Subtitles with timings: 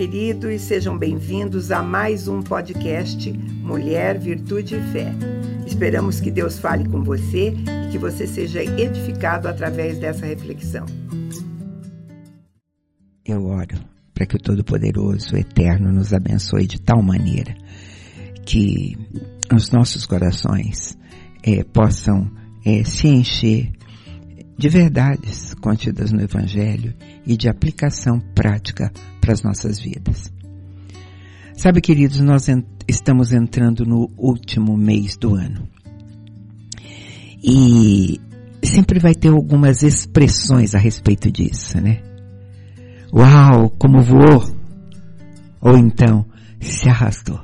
[0.00, 5.12] Queridos, sejam bem-vindos a mais um podcast Mulher, Virtude e Fé.
[5.66, 10.86] Esperamos que Deus fale com você e que você seja edificado através dessa reflexão.
[13.26, 13.78] Eu oro
[14.14, 17.54] para que o Todo-Poderoso, Eterno, nos abençoe de tal maneira
[18.46, 18.96] que
[19.54, 20.96] os nossos corações
[21.42, 22.26] é, possam
[22.64, 23.70] é, se encher
[24.60, 26.94] de verdades contidas no Evangelho
[27.26, 30.30] e de aplicação prática para as nossas vidas.
[31.56, 32.46] Sabe, queridos, nós
[32.86, 35.66] estamos entrando no último mês do ano.
[37.42, 38.20] E
[38.62, 42.02] sempre vai ter algumas expressões a respeito disso, né?
[43.14, 44.44] Uau, como voou!
[45.62, 46.26] Ou então,
[46.60, 47.40] se arrastou.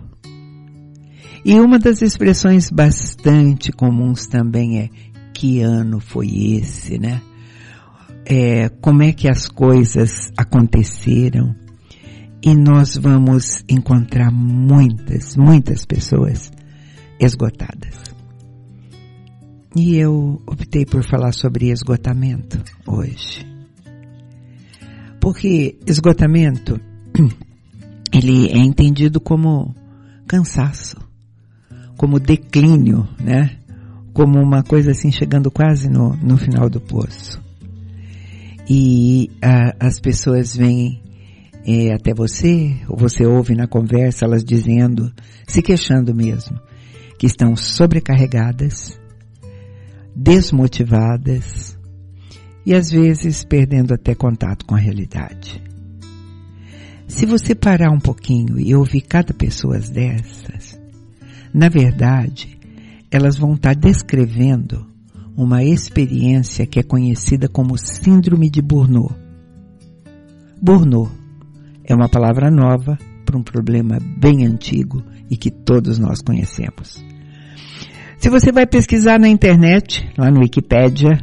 [1.48, 4.90] E uma das expressões bastante comuns também é
[5.36, 7.20] que ano foi esse, né?
[8.24, 11.54] É, como é que as coisas aconteceram?
[12.42, 16.50] E nós vamos encontrar muitas, muitas pessoas
[17.20, 18.02] esgotadas.
[19.76, 23.46] E eu optei por falar sobre esgotamento hoje.
[25.20, 26.80] Porque esgotamento,
[28.10, 29.74] ele é entendido como
[30.26, 30.96] cansaço,
[31.98, 33.58] como declínio, né?
[34.16, 37.38] Como uma coisa assim chegando quase no, no final do poço.
[38.66, 41.02] E a, as pessoas vêm
[41.66, 45.12] é, até você, ou você ouve na conversa elas dizendo,
[45.46, 46.58] se queixando mesmo,
[47.18, 48.98] que estão sobrecarregadas,
[50.14, 51.78] desmotivadas
[52.64, 55.62] e às vezes perdendo até contato com a realidade.
[57.06, 60.80] Se você parar um pouquinho e ouvir cada pessoa dessas,
[61.52, 62.56] na verdade,
[63.10, 64.86] elas vão estar descrevendo
[65.36, 69.14] uma experiência que é conhecida como Síndrome de Burnout.
[70.60, 71.12] Burnout
[71.84, 77.04] é uma palavra nova para um problema bem antigo e que todos nós conhecemos.
[78.18, 81.22] Se você vai pesquisar na internet, lá no Wikipedia,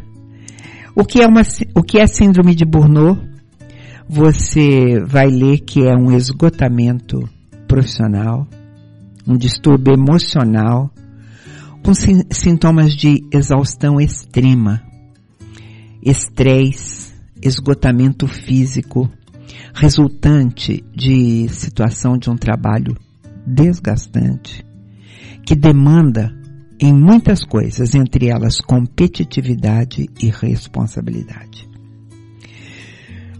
[0.95, 1.41] o que é uma,
[1.75, 3.19] o que é síndrome de Burnout,
[4.07, 7.27] você vai ler que é um esgotamento
[7.67, 8.47] profissional,
[9.27, 10.91] um distúrbio emocional
[11.83, 14.81] com sintomas de exaustão extrema,
[16.01, 19.09] estresse, esgotamento físico,
[19.73, 22.95] resultante de situação de um trabalho
[23.45, 24.65] desgastante,
[25.45, 26.33] que demanda
[26.79, 31.67] em muitas coisas, entre elas competitividade e responsabilidade.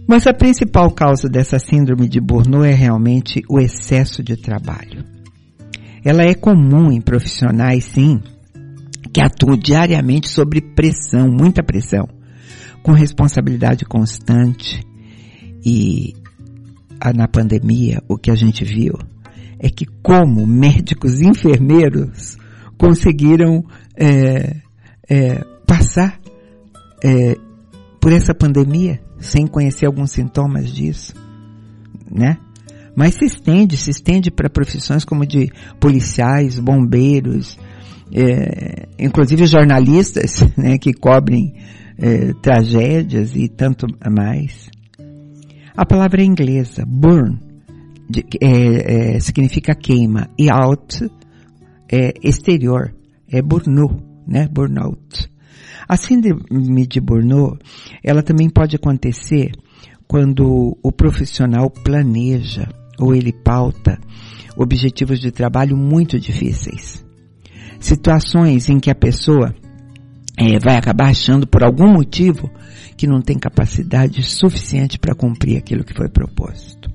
[0.06, 5.02] Mas a principal causa dessa síndrome de Burnout é realmente o excesso de trabalho.
[6.04, 8.20] Ela é comum em profissionais, sim,
[9.14, 12.08] que atua diariamente sobre pressão, muita pressão,
[12.82, 14.84] com responsabilidade constante.
[15.64, 16.14] E
[17.14, 18.94] na pandemia, o que a gente viu
[19.60, 22.36] é que como médicos e enfermeiros
[22.76, 23.64] conseguiram
[23.96, 24.56] é,
[25.08, 26.20] é, passar
[27.02, 27.36] é,
[28.00, 31.14] por essa pandemia sem conhecer alguns sintomas disso,
[32.10, 32.36] né?
[32.96, 35.50] Mas se estende, se estende para profissões como de
[35.80, 37.56] policiais, bombeiros,
[38.12, 41.54] é, inclusive jornalistas né, que cobrem
[41.98, 44.68] é, tragédias e tanto mais.
[45.76, 47.38] A palavra é inglesa, burn,
[48.08, 51.10] de, é, é, significa queima, e out
[51.90, 52.94] é exterior,
[53.28, 55.30] é burnout, né, burnout.
[55.88, 57.58] A síndrome de burnout,
[58.02, 59.52] ela também pode acontecer
[60.06, 62.68] quando o profissional planeja
[62.98, 63.98] ou ele pauta
[64.56, 67.04] objetivos de trabalho muito difíceis
[67.84, 69.54] situações em que a pessoa
[70.36, 72.50] é, vai acabar achando por algum motivo
[72.96, 76.90] que não tem capacidade suficiente para cumprir aquilo que foi proposto.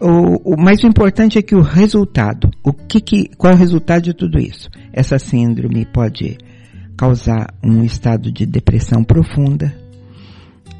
[0.00, 4.04] O, o mais importante é que o resultado, o que, que qual é o resultado
[4.04, 4.70] de tudo isso?
[4.92, 6.38] Essa síndrome pode
[6.96, 9.74] causar um estado de depressão profunda,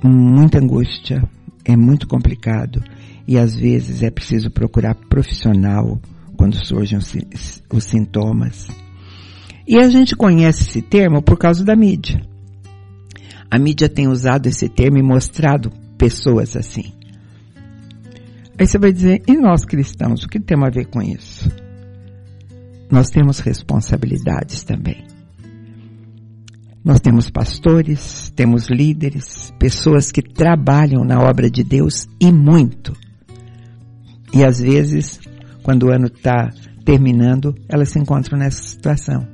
[0.03, 1.23] muita angústia,
[1.65, 2.83] é muito complicado
[3.29, 6.01] e às vezes é preciso procurar profissional
[6.41, 8.67] quando surgem os, sintomas.
[9.69, 12.19] E a gente conhece esse termo por causa da mídia.
[13.51, 16.95] A mídia tem usado esse termo e mostrado pessoas assim.
[18.59, 21.47] Aí você vai dizer, e nós cristãos, o que temos a ver com isso?
[22.91, 25.05] Nós temos responsabilidades também.
[26.83, 32.95] Nós temos pastores, temos líderes, pessoas que trabalham na obra de Deus e muito.
[34.33, 35.21] E às vezes
[35.63, 36.51] quando o ano está
[36.85, 39.27] terminando, elas se encontram nessa situação.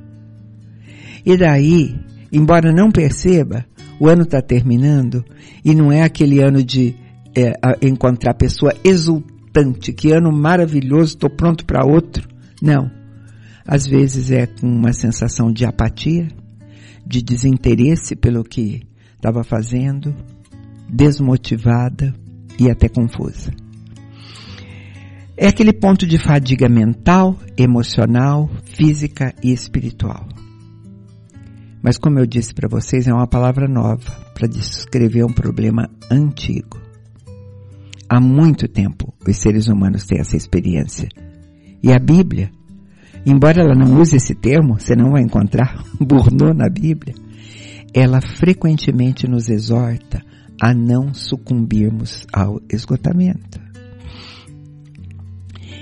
[1.25, 1.95] E daí,
[2.31, 3.65] embora não perceba,
[3.99, 5.25] o ano está terminando
[5.63, 6.95] e não é aquele ano de
[7.35, 12.27] é, encontrar pessoa exultante, que ano maravilhoso, estou pronto para outro.
[12.61, 12.89] Não.
[13.65, 16.27] Às vezes é com uma sensação de apatia,
[17.05, 18.83] de desinteresse pelo que
[19.15, 20.15] estava fazendo,
[20.89, 22.13] desmotivada
[22.59, 23.51] e até confusa.
[25.39, 30.27] É aquele ponto de fadiga mental, emocional, física e espiritual.
[31.79, 36.81] Mas como eu disse para vocês, é uma palavra nova para descrever um problema antigo.
[38.09, 41.07] Há muito tempo os seres humanos têm essa experiência.
[41.83, 42.49] E a Bíblia,
[43.23, 47.13] embora ela não use esse termo, você não vai encontrar burno na Bíblia,
[47.93, 50.23] ela frequentemente nos exorta
[50.59, 53.66] a não sucumbirmos ao esgotamento.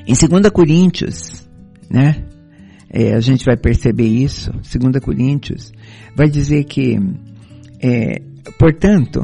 [0.07, 1.48] Em 2 Coríntios,
[1.90, 2.24] né?
[2.90, 4.52] É, a gente vai perceber isso.
[4.52, 5.72] 2 Coríntios
[6.16, 6.98] vai dizer que,
[7.81, 8.22] é,
[8.57, 9.24] portanto,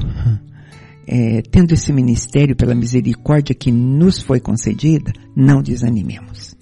[1.08, 6.56] é, tendo esse ministério pela misericórdia que nos foi concedida, não desanimemos.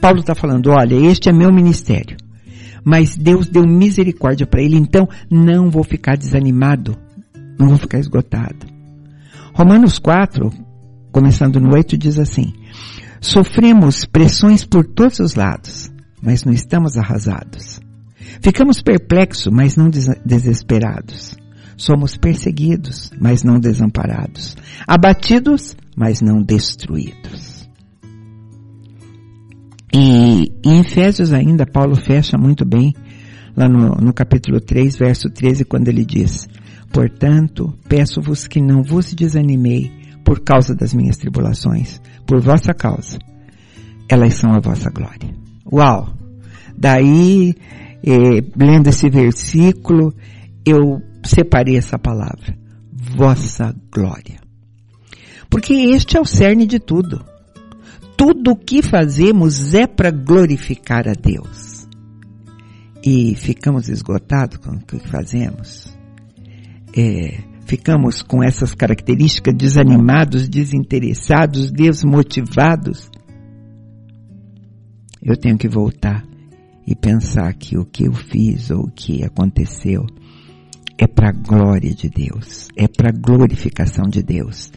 [0.00, 2.16] Paulo está falando, olha, este é meu ministério,
[2.84, 6.96] mas Deus deu misericórdia para ele, então não vou ficar desanimado,
[7.58, 8.66] não vou ficar esgotado.
[9.54, 10.50] Romanos 4,
[11.12, 12.52] começando no 8, diz assim,
[13.20, 17.78] Sofremos pressões por todos os lados, mas não estamos arrasados.
[18.42, 21.36] Ficamos perplexos, mas não des desesperados.
[21.76, 24.56] Somos perseguidos, mas não desamparados.
[24.86, 27.68] Abatidos, mas não destruídos.
[29.92, 32.94] E em Efésios ainda, Paulo fecha muito bem,
[33.54, 36.48] lá no, no capítulo 3, verso 13, quando ele diz,
[36.92, 43.18] Portanto, peço-vos que não vos desanimei por causa das minhas tribulações, por vossa causa.
[44.08, 45.34] Elas são a vossa glória.
[45.72, 46.12] Uau!
[46.76, 47.54] Daí,
[48.02, 50.14] eh, lendo esse versículo,
[50.64, 52.56] eu separei essa palavra.
[52.92, 54.40] Vossa glória.
[55.48, 57.24] Porque este é o cerne de tudo.
[58.16, 61.88] Tudo o que fazemos é para glorificar a Deus.
[63.02, 65.96] E ficamos esgotados com o que fazemos.
[66.96, 67.38] É,
[67.70, 73.08] ficamos com essas características desanimados, desinteressados, desmotivados,
[75.22, 76.24] eu tenho que voltar
[76.84, 80.04] e pensar que o que eu fiz ou o que aconteceu
[80.98, 84.72] é para a glória de Deus, é para a glorificação de Deus.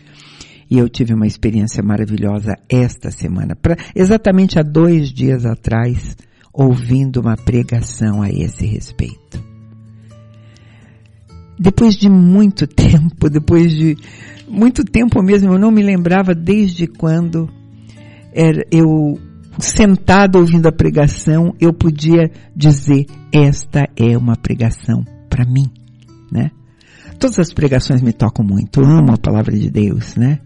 [0.69, 6.15] E eu tive uma experiência maravilhosa esta semana, pra, exatamente há dois dias atrás,
[6.53, 9.52] ouvindo uma pregação a esse respeito
[11.59, 13.97] depois de muito tempo, depois de
[14.47, 17.49] muito tempo mesmo, eu não me lembrava desde quando
[18.33, 19.19] era, eu
[19.59, 25.65] sentado ouvindo a pregação, eu podia dizer esta é uma pregação para mim,
[26.31, 26.51] né?
[27.19, 30.39] Todas as pregações me tocam muito, eu amo a palavra de Deus, né?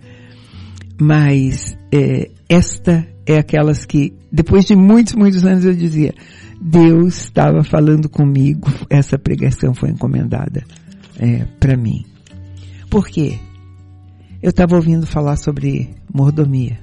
[0.99, 6.13] Mas é, esta é aquelas que depois de muitos, muitos anos eu dizia,
[6.61, 10.63] Deus estava falando comigo, essa pregação foi encomendada
[11.19, 12.05] é, para mim.
[12.89, 13.39] Por quê?
[14.41, 16.79] Eu estava ouvindo falar sobre mordomia.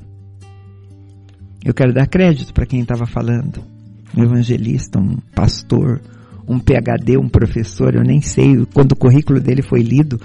[1.64, 3.64] Eu quero dar crédito para quem estava falando.
[4.16, 6.00] Um evangelista, um pastor,
[6.46, 8.66] um PhD, um professor, eu nem sei.
[8.72, 10.20] Quando o currículo dele foi lido,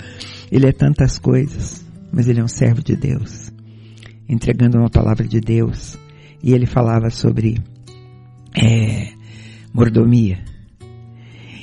[0.52, 3.52] ele é tantas coisas, mas ele é um servo de Deus,
[4.28, 5.98] entregando uma palavra de Deus.
[6.44, 7.58] E ele falava sobre
[8.56, 9.10] é,
[9.74, 10.40] mordomia.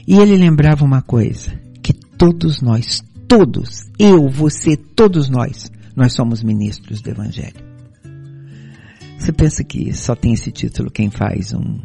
[0.07, 1.53] E ele lembrava uma coisa:
[2.19, 7.65] Todos nós, todos, eu, você, todos nós, nós somos ministros do Evangelho.
[9.19, 11.79] Você pensa que só tem esse título quem faz um,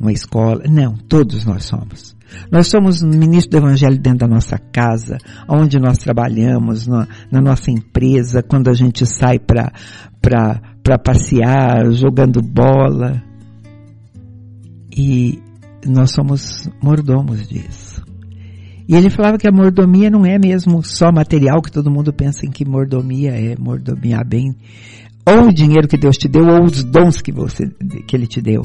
[0.00, 0.64] uma escola?
[0.68, 2.16] Não, todos nós somos.
[2.50, 7.70] Nós somos ministros do Evangelho dentro da nossa casa, onde nós trabalhamos, na, na nossa
[7.70, 13.22] empresa, quando a gente sai para passear, jogando bola.
[14.96, 15.38] E
[15.86, 17.85] nós somos mordomos disso.
[18.88, 22.46] E ele falava que a mordomia não é mesmo só material, que todo mundo pensa
[22.46, 24.54] em que mordomia é mordomia bem,
[25.26, 27.68] ou o dinheiro que Deus te deu, ou os dons que você,
[28.06, 28.62] que Ele te deu.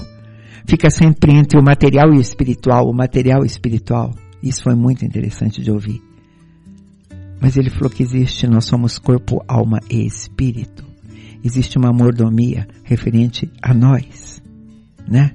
[0.66, 4.14] Fica sempre entre o material e o espiritual, o material e o espiritual.
[4.44, 6.02] Isso foi muito interessante de ouvir.
[7.40, 10.86] Mas ele falou que existe, nós somos corpo, alma e espírito.
[11.44, 14.42] Existe uma mordomia referente a nós,
[15.08, 15.32] né?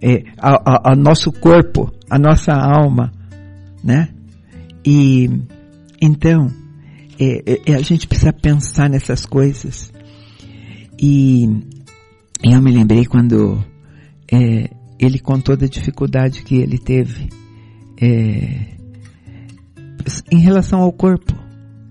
[0.00, 3.12] É, a, a, a nosso corpo, a nossa alma,
[3.84, 4.08] né?
[4.84, 5.28] E
[6.00, 6.50] então
[7.18, 9.92] é, é, é, a gente precisa pensar nessas coisas.
[10.98, 11.44] E
[12.42, 13.62] eu me lembrei quando
[14.32, 17.28] é, ele contou da dificuldade que ele teve
[18.00, 18.74] é,
[20.32, 21.34] em relação ao corpo.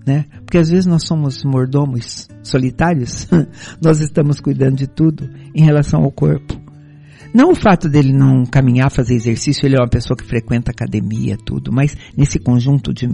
[0.06, 0.26] né?
[0.44, 3.26] Porque às vezes nós somos mordomos solitários,
[3.82, 6.53] nós estamos cuidando de tudo em relação ao corpo.
[7.34, 11.36] Não o fato dele não caminhar, fazer exercício, ele é uma pessoa que frequenta academia,
[11.36, 13.08] tudo, mas nesse conjunto de,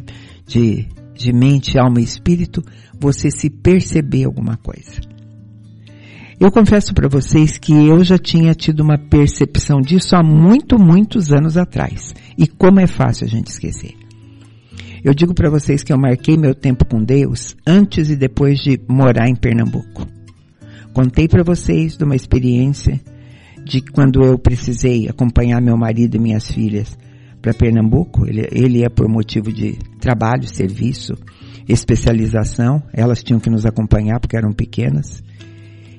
[0.46, 2.62] de, de mente, alma e espírito,
[3.00, 5.00] você se perceber alguma coisa.
[6.38, 11.32] Eu confesso para vocês que eu já tinha tido uma percepção disso há muito, muitos
[11.32, 12.14] anos atrás.
[12.36, 13.94] E como é fácil a gente esquecer.
[15.02, 18.78] Eu digo para vocês que eu marquei meu tempo com Deus antes e depois de
[18.86, 20.06] morar em Pernambuco.
[20.92, 23.00] Contei para vocês de uma experiência
[23.64, 26.96] de quando eu precisei acompanhar meu marido e minhas filhas
[27.40, 28.26] para Pernambuco.
[28.26, 31.14] Ele, ele ia por motivo de trabalho, serviço,
[31.68, 32.82] especialização.
[32.92, 35.22] Elas tinham que nos acompanhar porque eram pequenas.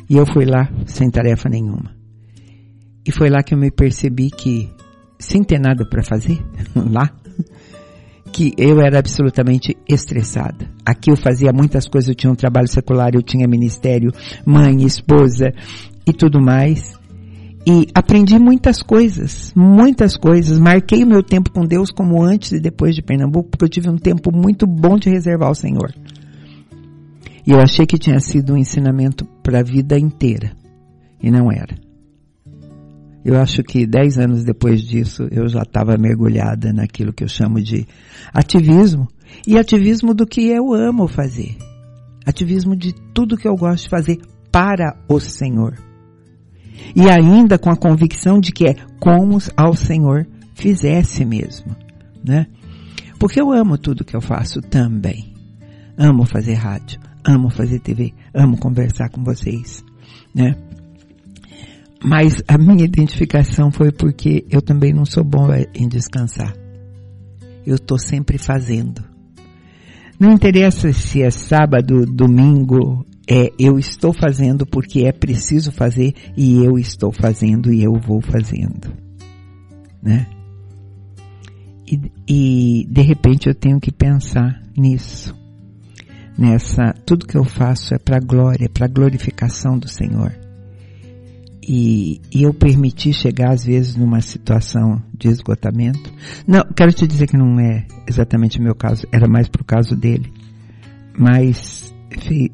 [0.10, 1.96] E eu fui lá sem tarefa nenhuma.
[3.06, 4.70] E foi lá que eu me percebi que,
[5.18, 6.40] sem ter nada para fazer,
[6.76, 7.10] lá,
[8.32, 10.70] que eu era absolutamente estressada.
[10.86, 14.12] Aqui eu fazia muitas coisas, eu tinha um trabalho secular, eu tinha ministério,
[14.46, 15.52] mãe, esposa
[16.08, 17.01] e tudo mais.
[17.66, 20.60] E aprendi muitas coisas, muitas coisas.
[20.60, 23.90] Marquei o meu tempo com Deus como antes e depois de Pernambuco, porque eu tive
[23.90, 25.94] um tempo muito bom de reservar ao Senhor.
[27.46, 30.52] E eu achei que tinha sido um ensinamento para a vida inteira.
[31.22, 31.76] E não era.
[33.24, 37.62] Eu acho que dez anos depois disso eu já estava mergulhada naquilo que eu chamo
[37.62, 37.86] de
[38.34, 39.08] ativismo.
[39.46, 41.56] E ativismo do que eu amo fazer.
[42.26, 44.20] Ativismo de tudo que eu gosto de fazer
[44.52, 45.91] para o Senhor.
[46.96, 51.76] E ainda com a convicção de que é como ao Senhor fizesse mesmo,
[52.24, 52.48] né?
[53.20, 55.34] Porque eu amo tudo que eu faço também.
[55.98, 59.84] Amo fazer rádio, amo fazer TV, amo conversar com vocês,
[60.34, 60.56] né?
[62.04, 66.54] Mas a minha identificação foi porque eu também não sou bom em descansar.
[67.66, 69.04] Eu estou sempre fazendo.
[70.20, 76.64] Não interessa se é sábado, domingo, é eu estou fazendo porque é preciso fazer e
[76.66, 78.94] eu estou fazendo e eu vou fazendo,
[80.04, 80.28] né?
[81.88, 85.34] E, e de repente eu tenho que pensar nisso,
[86.38, 90.34] nessa tudo que eu faço é para glória, para glorificação do Senhor
[91.64, 96.12] e, e, eu permiti chegar às vezes numa situação de esgotamento.
[96.48, 99.96] Não, quero te dizer que não é exatamente o meu caso, era mais pro caso
[99.96, 100.34] dele.
[101.18, 101.94] Mas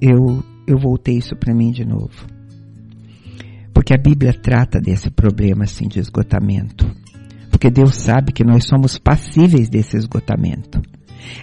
[0.01, 2.27] eu, eu voltei isso para mim de novo.
[3.73, 6.85] Porque a Bíblia trata desse problema assim de esgotamento.
[7.49, 10.81] Porque Deus sabe que nós somos passíveis desse esgotamento.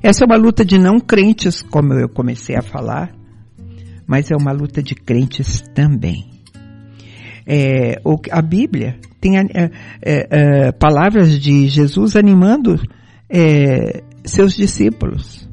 [0.02, 3.14] Essa é uma luta de não crentes, como eu comecei a falar,
[4.06, 6.30] mas é uma luta de crentes também.
[7.46, 8.00] É,
[8.30, 9.70] a Bíblia tem é, é,
[10.02, 12.80] é, palavras de Jesus animando
[13.28, 15.43] é, seus discípulos.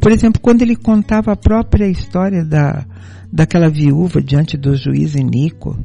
[0.00, 2.84] Por exemplo, quando ele contava a própria história da,
[3.32, 5.78] daquela viúva diante do juiz Inico,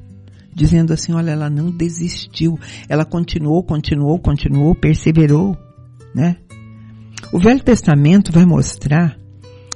[0.53, 5.55] dizendo assim, olha, ela não desistiu, ela continuou, continuou, continuou, perseverou,
[6.13, 6.35] né?
[7.31, 9.17] O Velho Testamento vai mostrar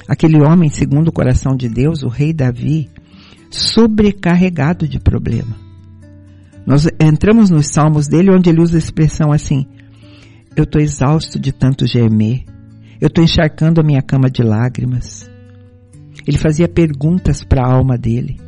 [0.08, 2.89] aquele homem segundo o coração de Deus, o rei Davi,
[3.50, 5.56] sobrecarregado de problema.
[6.65, 9.65] Nós entramos nos salmos dele onde ele usa a expressão assim:
[10.56, 12.44] Eu estou exausto de tanto gemer,
[13.01, 15.27] eu estou encharcando a minha cama de lágrimas.
[16.27, 18.39] Ele fazia perguntas para a alma dele.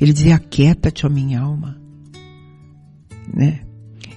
[0.00, 1.76] Ele dizia: Aquieta-te, ó minha alma.
[3.34, 3.60] Né?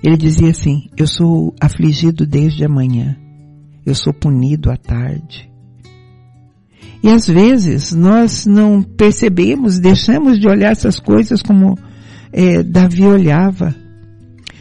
[0.03, 3.17] Ele dizia assim: Eu sou afligido desde amanhã,
[3.84, 5.51] eu sou punido à tarde.
[7.01, 11.75] E às vezes nós não percebemos, deixamos de olhar essas coisas como
[12.31, 13.75] é, Davi olhava.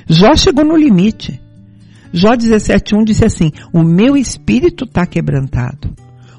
[0.08, 1.43] Jó chegou no limite.
[2.16, 5.92] Jó 17.1 disse assim, o meu espírito está quebrantado.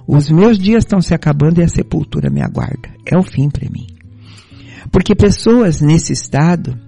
[0.07, 2.89] Os meus dias estão se acabando e a sepultura me aguarda.
[3.05, 3.85] É o fim para mim.
[4.89, 6.79] Porque pessoas nesse estado,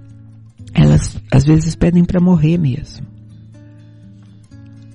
[0.73, 3.05] elas às vezes pedem para morrer mesmo.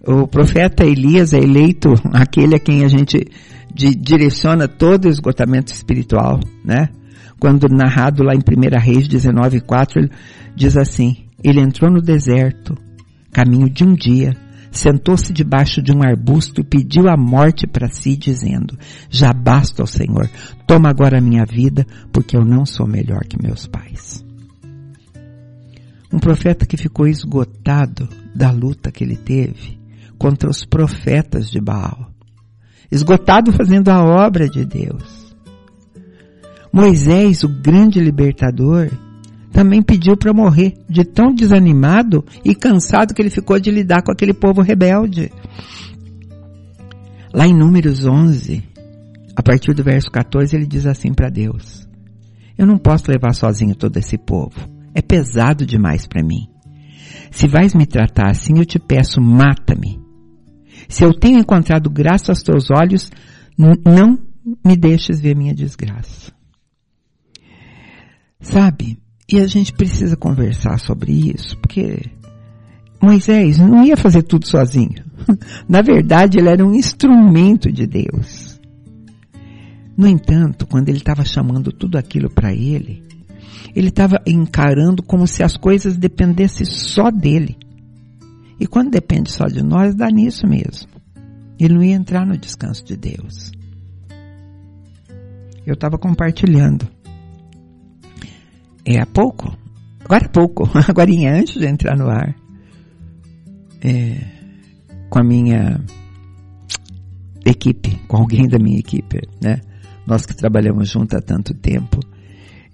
[0.06, 3.26] O profeta Elias é eleito aquele a quem a gente
[3.74, 6.88] direciona todo o esgotamento espiritual, né?
[7.38, 10.10] Quando narrado lá em 1 Reis 19:4, ele
[10.56, 12.74] diz assim: Ele entrou no deserto,
[13.32, 14.36] caminho de um dia,
[14.70, 18.78] sentou-se debaixo de um arbusto e pediu a morte para si, dizendo:
[19.10, 20.30] Já basta ao Senhor,
[20.66, 24.24] toma agora a minha vida, porque eu não sou melhor que meus pais.
[26.12, 29.80] Um profeta que ficou esgotado da luta que ele teve
[30.18, 32.12] contra os profetas de Baal
[32.92, 35.34] esgotado fazendo a obra de Deus.
[36.70, 38.90] Moisés, o grande libertador,
[39.52, 44.10] também pediu para morrer, de tão desanimado e cansado que ele ficou de lidar com
[44.10, 45.30] aquele povo rebelde.
[47.32, 48.62] Lá em Números 11,
[49.36, 51.86] a partir do verso 14, ele diz assim para Deus:
[52.56, 54.68] Eu não posso levar sozinho todo esse povo.
[54.94, 56.48] É pesado demais para mim.
[57.30, 60.00] Se vais me tratar assim, eu te peço, mata-me.
[60.88, 63.10] Se eu tenho encontrado graça aos teus olhos,
[63.56, 64.18] não
[64.64, 66.32] me deixes ver minha desgraça.
[68.40, 68.98] Sabe?
[69.30, 72.10] E a gente precisa conversar sobre isso, porque
[73.00, 75.04] Moisés não ia fazer tudo sozinho.
[75.68, 78.60] Na verdade, ele era um instrumento de Deus.
[79.96, 83.02] No entanto, quando ele estava chamando tudo aquilo para ele,
[83.74, 87.56] ele estava encarando como se as coisas dependessem só dele.
[88.58, 90.88] E quando depende só de nós, dá nisso mesmo.
[91.58, 93.52] Ele não ia entrar no descanso de Deus.
[95.66, 96.88] Eu estava compartilhando.
[98.84, 99.56] É há pouco.
[100.04, 100.68] Agora há pouco.
[100.88, 102.34] Agora antes de entrar no ar.
[103.84, 104.16] É,
[105.08, 105.80] com a minha
[107.44, 109.60] equipe, com alguém da minha equipe, né?
[110.06, 112.00] Nós que trabalhamos junto há tanto tempo.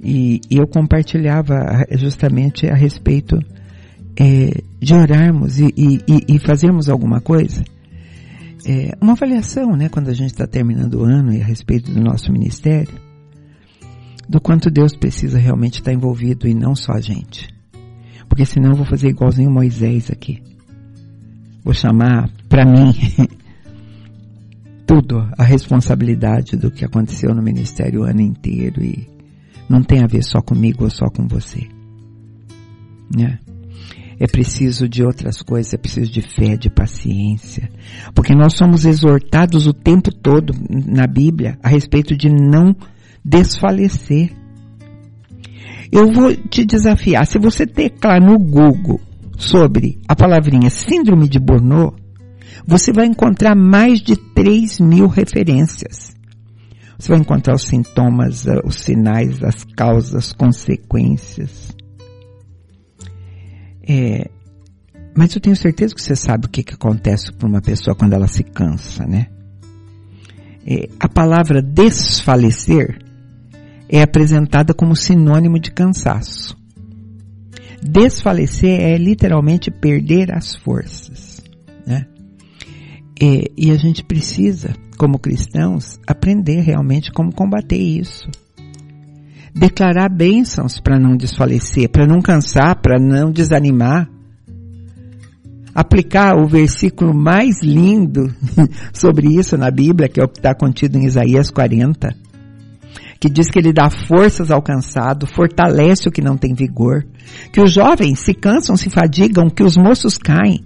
[0.01, 3.39] E, e eu compartilhava justamente a respeito
[4.17, 7.65] é, de orarmos e, e, e, fazermos alguma coisa.
[8.67, 12.01] É, uma avaliação, né, quando a gente está terminando o ano e a respeito do
[12.01, 12.95] nosso ministério,
[14.29, 17.49] do quanto Deus precisa realmente estar envolvido e não só a gente.
[18.29, 20.43] Porque senão eu vou fazer igualzinho Moisés aqui.
[21.65, 22.93] Vou chamar para mim
[24.87, 29.09] tudo, a responsabilidade do que aconteceu no ministério o ano inteiro e
[29.69, 31.67] não tem a ver só comigo ou só com você.
[33.15, 33.39] Né?
[34.21, 37.71] É preciso de outras coisas, é preciso de fé, de paciência.
[38.15, 42.75] Porque nós somos exortados o tempo todo na Bíblia a respeito de não
[43.29, 44.33] desfalecer.
[45.93, 49.01] Eu vou te desafiar, se você teclar no Google
[49.37, 51.97] sobre a palavrinha síndrome de Burnout,
[52.67, 56.17] você vai encontrar mais de 3 mil referências.
[56.99, 61.75] Você vai encontrar os sintomas, eh, os sinais, as causas, as consequências.
[63.87, 64.29] É,
[65.17, 68.15] mas eu tenho certeza que você sabe o que, que acontece para uma pessoa quando
[68.15, 69.29] ela se cansa, né?
[70.67, 73.08] É, a palavra desfalecer
[73.89, 76.57] é apresentada como sinônimo de cansaço.
[77.83, 81.43] Desfalecer é literalmente perder as forças,
[81.87, 82.07] né?
[83.21, 88.29] É, e a gente precisa como cristãos, aprender realmente como combater isso.
[89.55, 94.09] Declarar bênçãos para não desfalecer, para não cansar, para não desanimar.
[95.75, 98.33] Aplicar o versículo mais lindo
[98.93, 102.15] sobre isso na Bíblia, que é o que está contido em Isaías 40,
[103.21, 107.05] que diz que ele dá forças ao cansado, fortalece o que não tem vigor,
[107.53, 110.65] que os jovens se cansam, se fadigam, que os moços caem,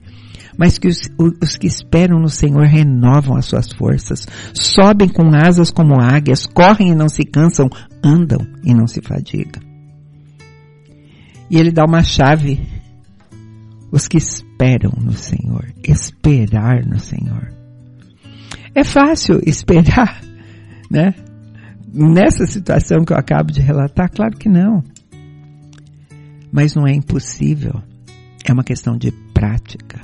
[0.57, 1.01] mas que os,
[1.41, 6.91] os, que esperam no Senhor renovam as suas forças, sobem com asas como águias, correm
[6.91, 7.69] e não se cansam,
[8.05, 9.63] andam e não se fadigam.
[11.51, 12.61] E ele dá uma chave.
[13.91, 17.53] Os que esperam no Senhor, esperar no Senhor.
[18.75, 20.23] É fácil esperar,
[20.91, 21.15] né?
[21.95, 24.83] Nessa situação que eu acabo de relatar, claro que não.
[26.51, 27.83] Mas não é impossível.
[28.45, 30.01] É uma questão de prática.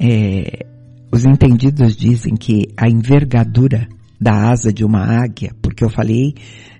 [0.00, 0.66] É,
[1.12, 3.88] os entendidos dizem que a envergadura
[4.20, 6.34] da asa de uma águia, porque eu falei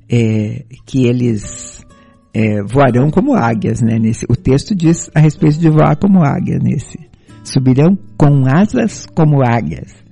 [0.08, 1.84] é, que eles
[2.32, 3.98] é, voarão como águias, né?
[3.98, 6.98] Nesse, o texto diz a respeito de voar como águia nesse.
[7.44, 10.07] Subirão com asas como águias.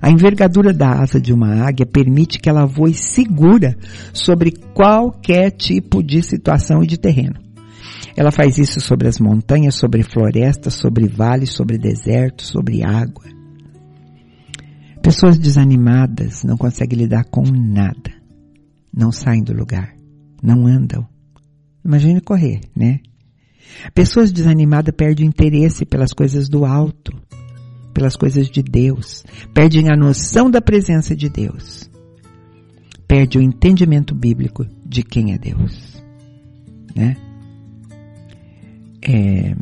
[0.00, 3.76] A envergadura da asa de uma águia permite que ela voe segura
[4.12, 7.36] sobre qualquer tipo de situação e de terreno.
[8.16, 13.24] Ela faz isso sobre as montanhas, sobre florestas, sobre vales, sobre desertos, sobre água.
[15.02, 18.12] Pessoas desanimadas não conseguem lidar com nada.
[18.94, 19.94] Não saem do lugar.
[20.42, 21.06] Não andam.
[21.84, 23.00] Imagine correr, né?
[23.94, 27.12] Pessoas desanimadas perdem interesse pelas coisas do alto,
[27.92, 31.90] pelas coisas de Deus, perdem a noção da presença de Deus,
[33.06, 36.02] perde o entendimento bíblico de quem é Deus,
[36.94, 37.16] né?
[39.02, 39.54] É,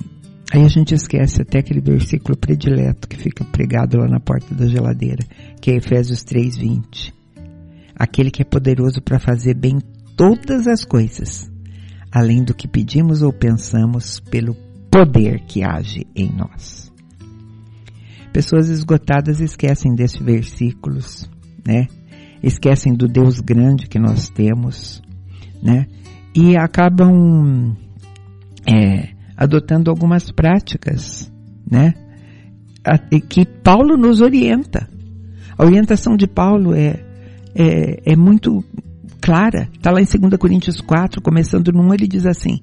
[0.53, 4.67] aí a gente esquece até aquele versículo predileto que fica pregado lá na porta da
[4.67, 5.25] geladeira,
[5.61, 7.15] que é Efésios 3:20.
[7.95, 9.79] Aquele que é poderoso para fazer bem
[10.17, 11.51] todas as coisas,
[12.11, 14.55] além do que pedimos ou pensamos, pelo
[14.91, 16.93] poder que age em nós.
[18.39, 21.29] Pessoas esgotadas esquecem desses versículos,
[21.67, 21.89] né?
[22.41, 25.03] Esquecem do Deus grande que nós temos,
[25.61, 25.89] né?
[26.33, 27.77] E acabam
[28.65, 31.29] é, adotando algumas práticas,
[31.69, 31.95] né?
[33.29, 34.89] que Paulo nos orienta.
[35.59, 36.95] A orientação de Paulo é,
[37.57, 38.65] é, é muito
[39.21, 39.69] clara.
[39.75, 42.61] Está lá em 2 Coríntios 4, começando no 1, ele diz assim: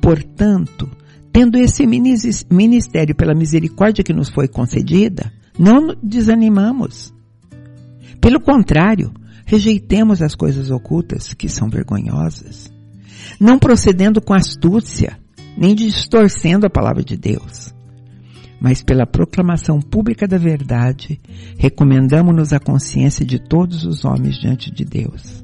[0.00, 0.88] Portanto,
[1.36, 7.12] tendo esse ministério pela misericórdia que nos foi concedida, não desanimamos.
[8.22, 9.12] Pelo contrário,
[9.44, 12.72] rejeitemos as coisas ocultas que são vergonhosas,
[13.38, 15.18] não procedendo com astúcia,
[15.58, 17.70] nem distorcendo a palavra de Deus.
[18.58, 21.20] Mas pela proclamação pública da verdade,
[21.58, 25.42] recomendamos-nos a consciência de todos os homens diante de Deus.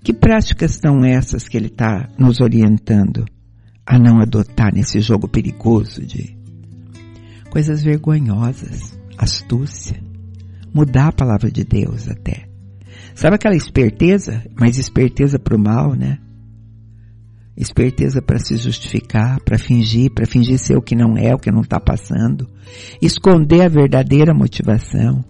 [0.00, 3.24] Que práticas são essas que ele está nos orientando
[3.86, 6.36] a não adotar nesse jogo perigoso de
[7.50, 10.02] coisas vergonhosas, astúcia,
[10.72, 12.48] mudar a palavra de Deus até.
[13.14, 16.18] Sabe aquela esperteza, mas esperteza para o mal, né?
[17.54, 21.52] Esperteza para se justificar, para fingir, para fingir ser o que não é, o que
[21.52, 22.48] não está passando.
[23.00, 25.22] Esconder a verdadeira motivação.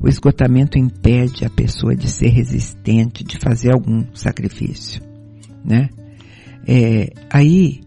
[0.00, 5.02] O esgotamento impede a pessoa de ser resistente, de fazer algum sacrifício,
[5.62, 5.90] né?
[6.70, 7.80] É, aí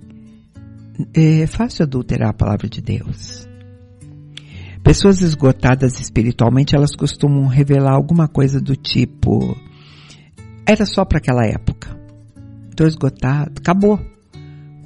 [1.14, 3.48] é fácil adulterar a palavra de Deus.
[4.84, 9.56] Pessoas esgotadas espiritualmente, elas costumam revelar alguma coisa do tipo:
[10.66, 11.96] era só para aquela época.
[12.72, 14.00] Estou esgotado, acabou.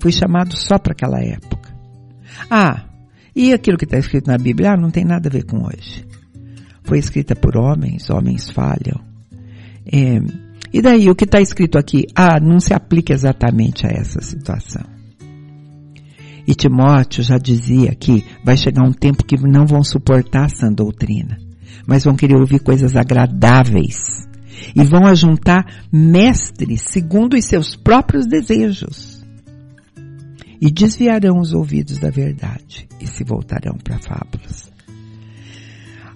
[0.01, 1.73] Fui chamado só para aquela época.
[2.49, 2.89] Ah,
[3.33, 4.71] e aquilo que está escrito na Bíblia?
[4.71, 6.05] Ah, não tem nada a ver com hoje.
[6.83, 8.99] Foi escrita por homens, homens falham.
[9.85, 10.19] É,
[10.75, 12.05] e daí, o que está escrito aqui?
[12.13, 14.83] Ah, não se aplica exatamente a essa situação.
[16.45, 21.37] E Timóteo já dizia que vai chegar um tempo que não vão suportar essa doutrina,
[21.87, 24.27] mas vão querer ouvir coisas agradáveis
[24.75, 29.23] e vão ajuntar mestres segundo os seus próprios desejos
[30.59, 34.64] e desviarão os ouvidos da verdade e se voltarão para fábulas.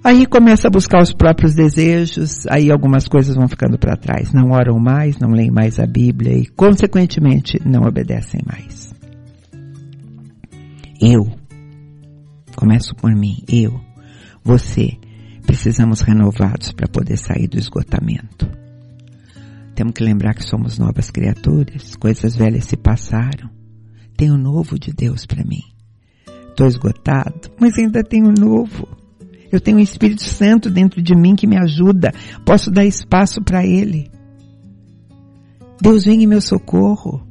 [0.03, 4.31] Aí começa a buscar os próprios desejos, aí algumas coisas vão ficando para trás.
[4.31, 8.93] Não oram mais, não leem mais a Bíblia e, consequentemente, não obedecem mais.
[11.01, 11.29] Eu,
[12.55, 13.79] começo por mim, eu,
[14.43, 14.97] você,
[15.45, 18.49] precisamos renovados para poder sair do esgotamento.
[19.75, 23.49] Temos que lembrar que somos novas criaturas, coisas velhas se passaram.
[24.15, 25.63] Tem o novo de Deus para mim.
[26.49, 28.98] Estou esgotado, mas ainda tenho o novo.
[29.51, 32.11] Eu tenho o Espírito Santo dentro de mim que me ajuda.
[32.45, 34.09] Posso dar espaço para Ele.
[35.81, 37.25] Deus vem em meu socorro.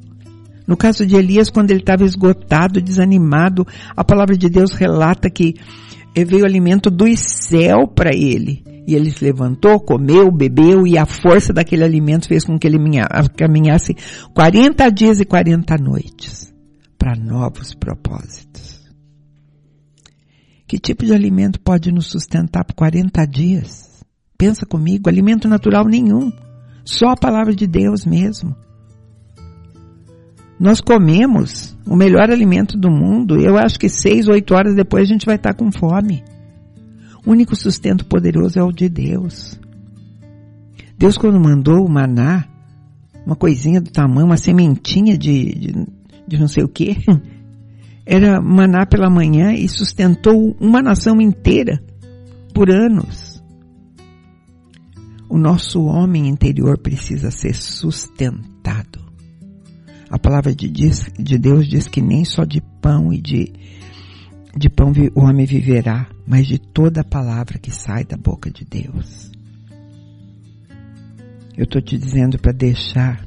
[0.67, 5.55] No caso de Elias, quando ele estava esgotado, desanimado, a palavra de Deus relata que
[6.15, 8.63] veio alimento do céu para ele.
[8.87, 12.79] E ele se levantou, comeu, bebeu e a força daquele alimento fez com que ele
[13.37, 13.95] caminhasse
[14.35, 16.53] 40 dias e 40 noites
[16.99, 18.78] para novos propósitos.
[20.69, 24.05] Que tipo de alimento pode nos sustentar por 40 dias?
[24.37, 26.31] Pensa comigo, alimento natural nenhum.
[26.85, 28.55] Só a palavra de Deus mesmo.
[30.61, 33.41] Nós comemos o melhor alimento do mundo.
[33.41, 36.23] Eu acho que seis, oito horas depois a gente vai estar com fome.
[37.25, 39.59] O único sustento poderoso é o de Deus.
[40.99, 42.45] Deus quando mandou o maná,
[43.25, 45.87] uma coisinha do tamanho, uma sementinha de, de,
[46.27, 46.99] de não sei o que,
[48.11, 51.79] era maná pela manhã e sustentou uma nação inteira
[52.55, 53.45] por anos.
[55.29, 58.99] O nosso homem interior precisa ser sustentado.
[60.09, 60.71] A palavra de,
[61.39, 63.53] Deus diz que nem só de pão e de,
[64.57, 68.65] de pão o homem viverá, mas de toda a palavra que sai da boca de
[68.65, 69.31] Deus.
[71.55, 73.23] Eu estou te dizendo para deixar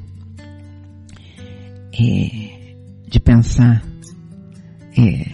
[1.92, 2.74] é,
[3.08, 3.91] de pensar
[4.96, 5.26] é,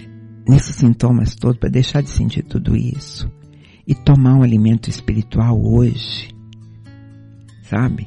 [0.48, 3.30] nesses sintomas todos, para deixar de sentir tudo isso
[3.86, 6.28] e tomar um alimento espiritual hoje,
[7.62, 8.06] sabe?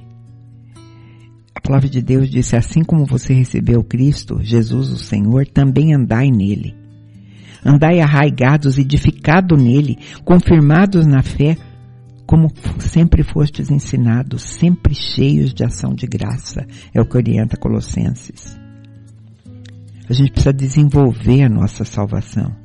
[1.56, 6.30] A palavra de Deus disse: Assim como você recebeu Cristo, Jesus o Senhor, também andai
[6.30, 6.76] nele.
[7.64, 11.58] Andai arraigados, edificados nele, confirmados na fé,
[12.26, 16.66] como sempre fostes ensinados, sempre cheios de ação de graça.
[16.94, 18.61] É o que orienta Colossenses.
[20.10, 22.56] A gente precisa desenvolver a nossa salvação,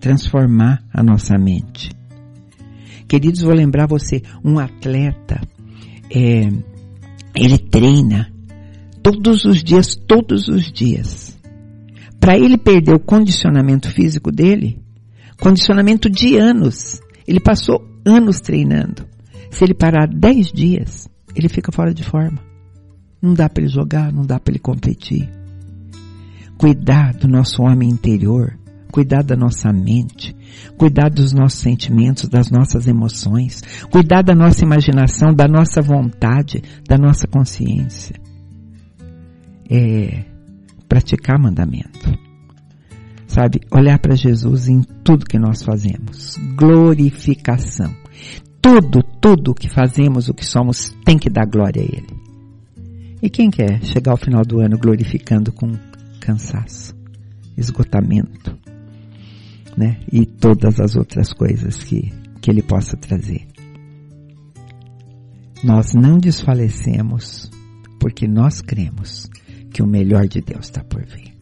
[0.00, 1.90] transformar a nossa mente.
[3.08, 5.40] Queridos, vou lembrar você, um atleta,
[6.10, 6.48] é,
[7.34, 8.30] ele treina
[9.02, 11.38] todos os dias, todos os dias.
[12.20, 14.78] Para ele perder o condicionamento físico dele,
[15.40, 17.00] condicionamento de anos.
[17.26, 19.06] Ele passou anos treinando.
[19.50, 22.38] Se ele parar 10 dias, ele fica fora de forma.
[23.20, 25.30] Não dá para ele jogar, não dá para ele competir.
[26.58, 28.58] Cuidar do nosso homem interior
[28.90, 30.34] cuidar da nossa mente,
[30.76, 36.96] cuidar dos nossos sentimentos, das nossas emoções, cuidar da nossa imaginação, da nossa vontade, da
[36.96, 38.16] nossa consciência.
[39.70, 40.24] É
[40.88, 42.18] praticar mandamento.
[43.26, 46.38] Sabe, olhar para Jesus em tudo que nós fazemos.
[46.56, 47.94] Glorificação.
[48.60, 52.28] Tudo, tudo que fazemos, o que somos, tem que dar glória a Ele.
[53.22, 55.72] E quem quer chegar ao final do ano glorificando com
[56.28, 56.94] cansaço,
[57.56, 58.54] esgotamento,
[59.74, 59.98] né?
[60.12, 62.12] E todas as outras coisas que,
[62.42, 63.48] que Ele possa trazer.
[65.64, 67.50] Nós não desfalecemos
[67.98, 69.26] porque nós cremos
[69.72, 71.34] que o melhor de Deus está por vir.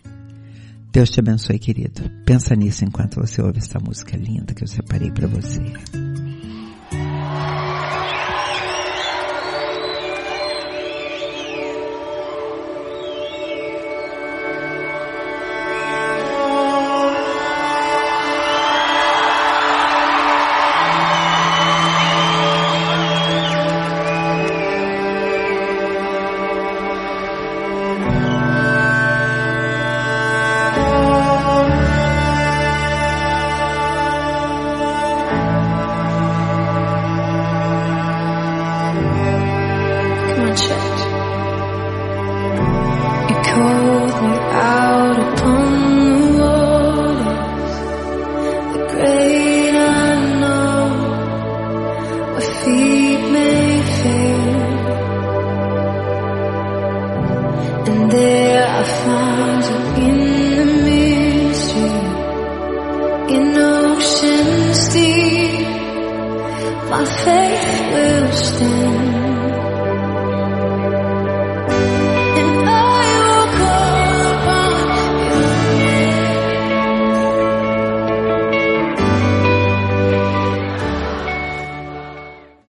[0.92, 2.08] Deus te abençoe, querido.
[2.24, 5.60] Pensa nisso enquanto você ouve essa música linda que eu separei para você.